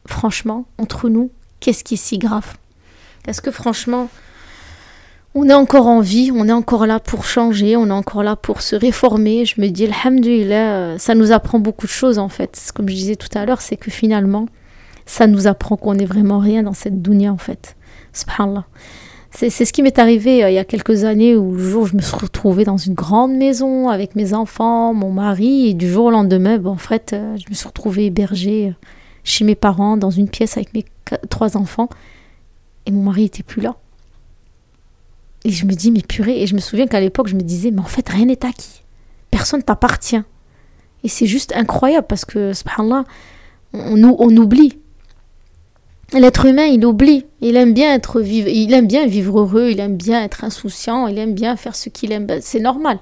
[0.07, 2.55] franchement, entre nous, qu'est-ce qui est si grave?
[3.27, 4.09] Est-ce que franchement,
[5.33, 8.35] on est encore en vie, on est encore là pour changer, on est encore là
[8.35, 9.45] pour se réformer?
[9.45, 12.71] Je me dis, alhamdulillah, ça nous apprend beaucoup de choses en fait.
[12.73, 14.47] Comme je disais tout à l'heure, c'est que finalement,
[15.05, 17.75] ça nous apprend qu'on n'est vraiment rien dans cette dunya en fait.
[18.13, 18.65] Subhanallah.
[19.37, 21.97] C'est ce qui m'est arrivé euh, il y a quelques années où le jour je
[21.97, 26.05] me suis retrouvée dans une grande maison avec mes enfants, mon mari, et du jour
[26.05, 28.73] au lendemain, bon, en fait, euh, je me suis retrouvée hébergée euh,
[29.25, 30.85] chez mes parents dans une pièce avec mes
[31.29, 31.89] trois enfants
[32.85, 33.75] et mon mari était plus là.
[35.43, 37.71] Et je me dis, mais purée, et je me souviens qu'à l'époque, je me disais,
[37.71, 38.81] mais en fait, rien n'est acquis.
[39.29, 40.21] Personne t'appartient.
[41.03, 43.03] Et c'est juste incroyable parce que, subhanallah,
[43.73, 44.79] on, on oublie.
[46.13, 47.25] L'être humain, il oublie.
[47.41, 51.07] Il aime bien être vivre, il aime bien vivre heureux, il aime bien être insouciant,
[51.07, 52.25] il aime bien faire ce qu'il aime.
[52.25, 52.99] Ben, c'est normal.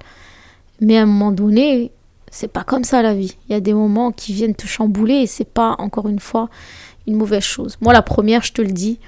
[0.82, 1.92] Mais à un moment donné,
[2.34, 3.38] c'est pas comme ça la vie.
[3.48, 6.50] Il y a des moments qui viennent te chambouler et c'est pas encore une fois
[7.06, 7.78] une mauvaise chose.
[7.80, 9.00] Moi, la première, je te le dis,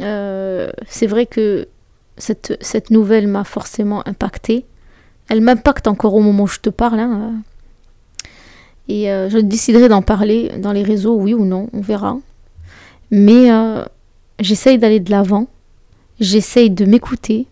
[0.00, 1.68] euh, c'est vrai que
[2.16, 4.64] cette, nouvelle m'a forcément impacté.
[5.28, 7.00] Elle m'impacte encore au moment où je te parle.
[7.00, 7.42] Hein.
[8.88, 12.16] Et euh, je déciderai d'en parler dans les réseaux, oui ou non, on verra.
[13.10, 13.84] Mais euh,
[14.40, 15.46] j'essaye d'aller de l'avant,
[16.20, 17.46] j'essaye de m'écouter.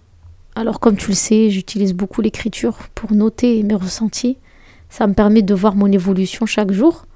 [0.54, 4.38] Alors comme tu le sais, j'utilise beaucoup l'écriture pour noter mes ressentis.
[4.90, 7.06] Ça me permet de voir mon évolution chaque jour.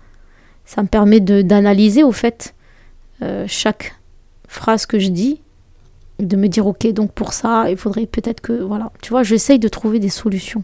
[0.64, 2.54] Ça me permet d'analyser au fait
[3.20, 3.96] euh, chaque
[4.48, 5.40] phrase que je dis,
[6.20, 8.92] de me dire ok donc pour ça il faudrait peut-être que voilà.
[9.02, 10.62] Tu vois j'essaye de trouver des solutions.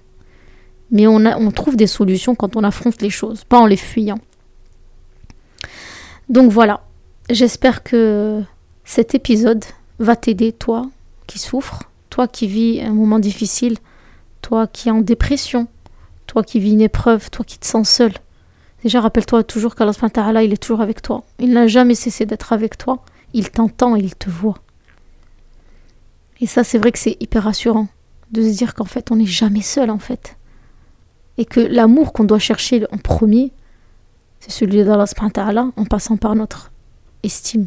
[0.92, 4.18] Mais on, on trouve des solutions quand on affronte les choses pas en les fuyant.
[6.28, 6.82] Donc voilà.
[7.28, 8.42] J'espère que
[8.84, 9.64] cet épisode
[9.98, 10.88] va t'aider, toi
[11.26, 13.76] qui souffres, toi qui vis un moment difficile,
[14.42, 15.68] toi qui es en dépression,
[16.30, 18.12] toi qui vis une épreuve, toi qui te sens seul.
[18.84, 21.24] Déjà, rappelle-toi toujours qu'Allah il est toujours avec toi.
[21.40, 23.04] Il n'a jamais cessé d'être avec toi.
[23.34, 24.58] Il t'entend et il te voit.
[26.40, 27.88] Et ça, c'est vrai que c'est hyper rassurant
[28.30, 30.36] de se dire qu'en fait, on n'est jamais seul, en fait.
[31.36, 33.50] Et que l'amour qu'on doit chercher en premier,
[34.38, 36.70] c'est celui d'Allah en passant par notre
[37.24, 37.66] estime.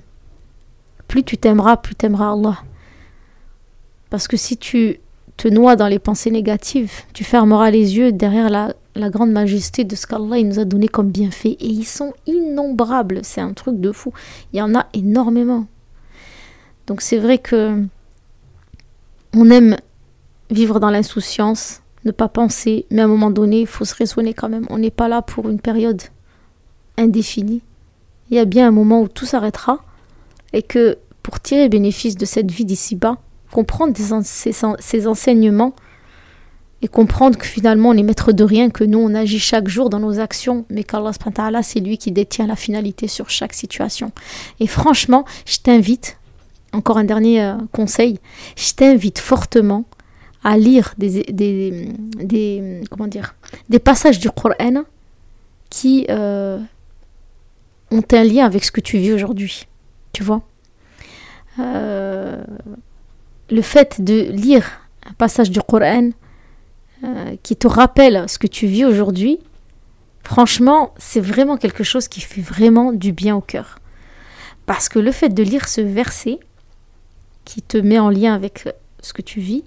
[1.09, 2.63] Plus tu t'aimeras, plus t'aimeras Allah.
[4.09, 5.01] Parce que si tu
[5.37, 8.73] te noies dans les pensées négatives, tu fermeras les yeux derrière la,
[9.09, 11.57] grande majesté de ce qu'Allah nous a donné comme bienfait.
[11.59, 14.13] Et ils sont innombrables, c'est un truc de fou.
[14.53, 15.65] Il y en a énormément.
[16.87, 17.83] Donc c'est vrai que
[19.35, 19.77] on aime
[20.51, 24.33] vivre dans l'insouciance, ne pas penser, mais à un moment donné, il faut se raisonner
[24.33, 24.67] quand même.
[24.69, 26.03] On n'est pas là pour une période
[26.97, 27.63] indéfinie
[28.33, 29.83] il y a bien un moment où tout s'arrêtera
[30.53, 33.17] et que pour tirer bénéfice de cette vie d'ici-bas,
[33.53, 35.73] comprendre ces, enseignements
[36.81, 39.89] et comprendre que finalement on est maître de rien, que nous on agit chaque jour
[39.89, 44.11] dans nos actions, mais qu'Allah c'est lui qui détient la finalité sur chaque situation.
[44.59, 46.17] Et franchement, je t'invite,
[46.73, 48.19] encore un dernier euh, conseil,
[48.57, 49.85] je t'invite fortement
[50.43, 51.89] à lire des,
[52.89, 53.35] comment dire,
[53.69, 54.83] des passages du Coran
[55.69, 56.59] qui euh,
[57.91, 59.67] ont un lien avec ce que tu vis aujourd'hui.
[60.11, 60.41] Tu vois?
[61.59, 62.43] Euh,
[63.53, 64.65] Le fait de lire
[65.07, 66.09] un passage du Coran
[67.03, 69.37] euh, qui te rappelle ce que tu vis aujourd'hui,
[70.23, 73.77] franchement, c'est vraiment quelque chose qui fait vraiment du bien au cœur.
[74.65, 76.39] Parce que le fait de lire ce verset
[77.45, 78.67] qui te met en lien avec
[79.01, 79.63] ce que tu vis,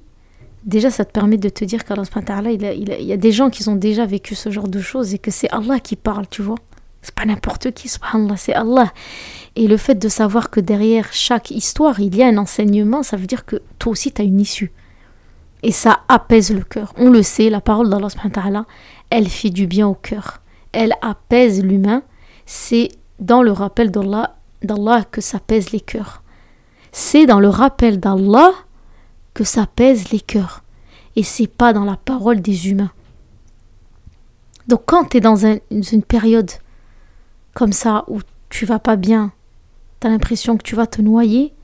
[0.65, 3.51] déjà ça te permet de te dire qu'Allah il, il, il y a des gens
[3.51, 6.43] qui ont déjà vécu ce genre de choses et que c'est Allah qui parle, tu
[6.43, 6.59] vois.
[7.07, 8.93] C'est pas n'importe qui, subhanallah, c'est Allah.
[9.55, 13.17] Et le fait de savoir que derrière chaque histoire, il y a un enseignement, ça
[13.17, 14.73] veut dire que toi aussi, tu as une issue.
[15.63, 16.93] Et ça apaise le cœur.
[16.97, 18.67] On le sait, la parole d'Allah,
[19.09, 20.43] elle fait du bien au cœur.
[20.73, 22.03] Elle apaise l'humain.
[22.45, 22.89] C'est
[23.21, 24.35] dans le rappel d'Allah,
[25.13, 26.25] que ça les cœurs.
[26.91, 28.51] C'est dans le rappel d'Allah
[29.33, 30.65] que ça les cœurs.
[31.15, 32.91] Et c'est pas dans la parole des humains.
[34.67, 36.51] Donc quand tu es dans une période
[37.57, 39.33] comme ça où tu vas pas bien,
[40.01, 41.55] tu as l'impression que tu vas te noyer,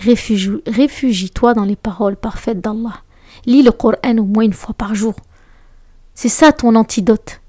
[0.00, 3.02] réfugie-toi dans les paroles parfaites d'Allah.
[3.44, 5.14] Lis le Coran au moins une fois par jour.
[6.14, 7.42] C'est ça ton antidote.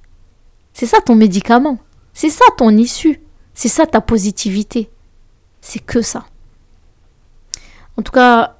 [0.73, 1.79] C'est ça ton médicament.
[2.13, 3.21] C'est ça ton issue.
[3.53, 4.89] C'est ça ta positivité.
[5.61, 6.25] C'est que ça.
[7.95, 8.57] En tout cas,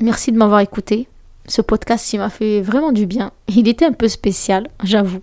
[0.00, 1.06] merci de m'avoir écouté.
[1.46, 3.30] Ce podcast, il m'a fait vraiment du bien.
[3.46, 5.20] Il était un peu spécial, j'avoue.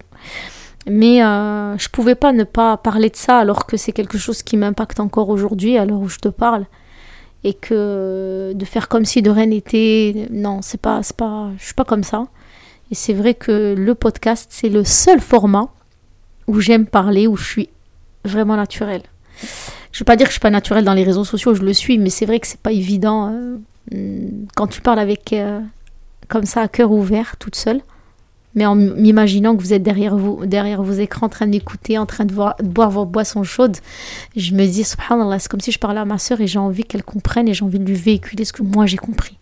[0.89, 4.41] Mais euh, je pouvais pas ne pas parler de ça alors que c'est quelque chose
[4.41, 6.65] qui m'impacte encore aujourd'hui à l'heure où je te parle.
[7.43, 11.65] Et que de faire comme si de rien n'était, non, c'est pas, c'est pas, je
[11.65, 12.27] suis pas comme ça.
[12.91, 15.69] Et c'est vrai que le podcast, c'est le seul format
[16.47, 17.69] où j'aime parler, où je suis
[18.23, 19.01] vraiment naturel.
[19.91, 21.73] Je veux pas dire que je suis pas naturelle dans les réseaux sociaux, je le
[21.73, 23.33] suis, mais c'est vrai que c'est pas évident
[23.93, 25.59] euh, quand tu parles avec euh,
[26.27, 27.81] comme ça à cœur ouvert, toute seule,
[28.57, 32.07] mais en m'imaginant que vous êtes derrière vous, derrière vos écrans, en train d'écouter, en
[32.07, 33.77] train de, voir, de boire vos boissons chaudes,
[34.35, 36.83] je me dis, subhanallah, c'est comme si je parlais à ma soeur et j'ai envie
[36.83, 39.37] qu'elle comprenne et j'ai envie de lui véhiculer ce que moi j'ai compris.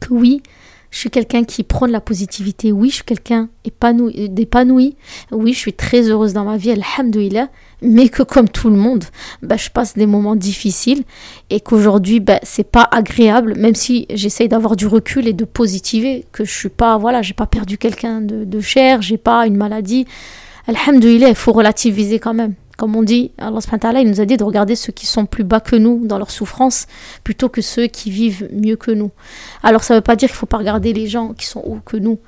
[0.00, 0.42] Que oui,
[0.90, 2.72] je suis quelqu'un qui prône la positivité.
[2.72, 4.96] Oui, je suis quelqu'un d'épanoui.
[5.30, 7.48] Oui, je suis très heureuse dans ma vie, alhamdoulilah.
[7.82, 9.04] Mais que comme tout le monde,
[9.42, 11.04] bah, je passe des moments difficiles
[11.48, 16.26] et qu'aujourd'hui, bah, c'est pas agréable, même si j'essaye d'avoir du recul et de positiver,
[16.32, 19.56] que je suis pas, voilà, j'ai pas perdu quelqu'un de, de cher, j'ai pas une
[19.56, 20.06] maladie.
[20.66, 22.54] Alhamdoulilah, il faut relativiser quand même.
[22.80, 23.60] Comme on dit, Allah
[24.00, 26.30] il nous a dit de regarder ceux qui sont plus bas que nous dans leur
[26.30, 26.86] souffrance
[27.24, 29.10] plutôt que ceux qui vivent mieux que nous.
[29.62, 31.60] Alors ça ne veut pas dire qu'il ne faut pas regarder les gens qui sont
[31.60, 32.18] hauts que nous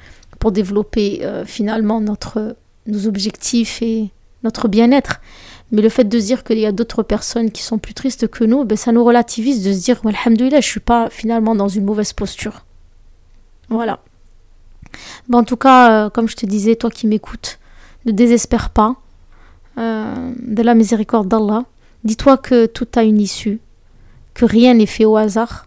[0.40, 2.54] pour développer euh, finalement notre,
[2.86, 4.10] nos objectifs et
[4.42, 5.22] notre bien-être.
[5.70, 8.28] Mais le fait de se dire qu'il y a d'autres personnes qui sont plus tristes
[8.28, 11.54] que nous, ben ça nous relativise de se dire, Alhamdoulilah, je ne suis pas finalement
[11.54, 12.66] dans une mauvaise posture.
[13.70, 14.00] Voilà.
[15.30, 17.58] Ben, en tout cas, euh, comme je te disais, toi qui m'écoutes,
[18.04, 18.96] ne désespère pas.
[19.78, 21.64] Euh, de la miséricorde d'Allah,
[22.04, 23.60] dis-toi que tout a une issue,
[24.34, 25.66] que rien n'est fait au hasard,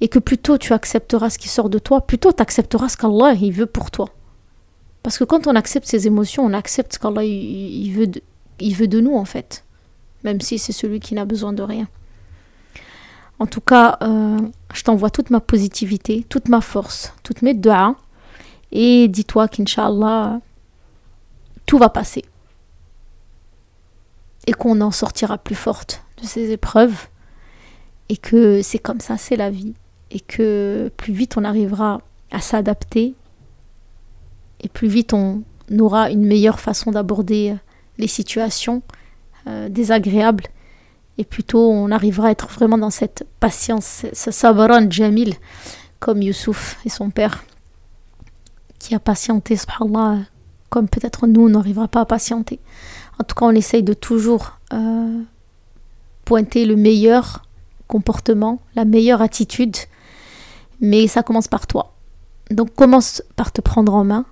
[0.00, 3.34] et que plutôt tu accepteras ce qui sort de toi, plutôt tu accepteras ce qu'Allah
[3.34, 4.08] veut pour toi.
[5.02, 8.20] Parce que quand on accepte ses émotions, on accepte ce qu'Allah il, veut de,
[8.58, 9.64] il veut de nous en fait,
[10.24, 11.86] même si c'est celui qui n'a besoin de rien.
[13.38, 14.38] En tout cas, euh,
[14.72, 17.96] je t'envoie toute ma positivité, toute ma force, toutes mes doigts,
[18.72, 20.40] et dis-toi qu'Inch'Allah,
[21.66, 22.24] tout va passer
[24.46, 27.08] et qu'on en sortira plus forte de ces épreuves
[28.08, 29.74] et que c'est comme ça, c'est la vie
[30.10, 33.14] et que plus vite on arrivera à s'adapter
[34.60, 35.42] et plus vite on
[35.78, 37.56] aura une meilleure façon d'aborder euh,
[37.98, 38.82] les situations
[39.46, 40.44] euh, désagréables
[41.18, 45.34] et plutôt on arrivera à être vraiment dans cette patience, ce sabran jamil
[46.00, 47.44] comme Youssouf et son père
[48.78, 50.24] qui a patienté, subhanallah,
[50.68, 52.60] comme peut-être nous on n'arrivera pas à patienter.
[53.20, 55.22] En tout cas, on essaye de toujours euh,
[56.24, 57.42] pointer le meilleur
[57.86, 59.76] comportement, la meilleure attitude,
[60.80, 61.94] mais ça commence par toi.
[62.50, 64.24] Donc commence par te prendre en main,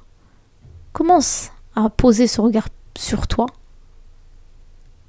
[0.93, 3.47] commence à poser ce regard sur toi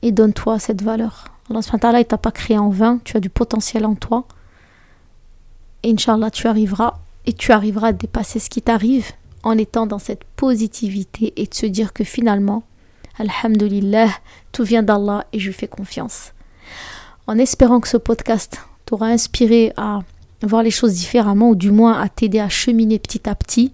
[0.01, 1.25] et donne-toi cette valeur.
[1.49, 4.25] Allah subhanahu il t'a pas créé en vain, tu as du potentiel en toi.
[5.83, 9.11] Et Inch'Allah, tu arriveras et tu arriveras à dépasser ce qui t'arrive
[9.43, 12.63] en étant dans cette positivité et de se dire que finalement,
[13.17, 14.09] Alhamdulillah,
[14.51, 16.33] tout vient d'Allah et je lui fais confiance.
[17.27, 19.99] En espérant que ce podcast t'aura inspiré à
[20.41, 23.73] voir les choses différemment ou du moins à t'aider à cheminer petit à petit,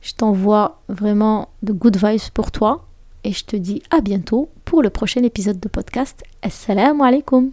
[0.00, 2.86] je t'envoie vraiment de good vibes pour toi
[3.24, 6.22] et je te dis à bientôt pour le prochain épisode de podcast.
[6.42, 7.50] Assalamu alaikum.